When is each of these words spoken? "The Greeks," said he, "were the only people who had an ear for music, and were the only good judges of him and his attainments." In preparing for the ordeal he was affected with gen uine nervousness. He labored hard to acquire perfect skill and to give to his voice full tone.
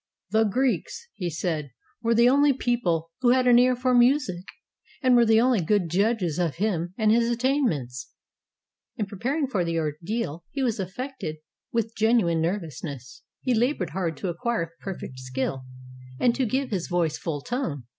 "The 0.31 0.45
Greeks," 0.45 1.09
said 1.29 1.65
he, 1.65 1.71
"were 2.01 2.15
the 2.15 2.27
only 2.27 2.53
people 2.53 3.11
who 3.19 3.29
had 3.29 3.45
an 3.45 3.59
ear 3.59 3.75
for 3.75 3.93
music, 3.93 4.45
and 5.03 5.15
were 5.15 5.27
the 5.27 5.39
only 5.39 5.61
good 5.61 5.89
judges 5.91 6.39
of 6.39 6.55
him 6.55 6.95
and 6.97 7.11
his 7.11 7.29
attainments." 7.29 8.09
In 8.97 9.05
preparing 9.05 9.45
for 9.45 9.63
the 9.63 9.77
ordeal 9.77 10.43
he 10.49 10.63
was 10.63 10.79
affected 10.79 11.35
with 11.71 11.95
gen 11.95 12.17
uine 12.19 12.41
nervousness. 12.41 13.21
He 13.41 13.53
labored 13.53 13.91
hard 13.91 14.17
to 14.17 14.29
acquire 14.29 14.71
perfect 14.79 15.19
skill 15.19 15.65
and 16.19 16.33
to 16.33 16.47
give 16.47 16.69
to 16.69 16.75
his 16.77 16.87
voice 16.87 17.19
full 17.19 17.41
tone. 17.41 17.83